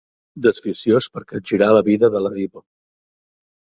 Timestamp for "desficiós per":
0.45-1.23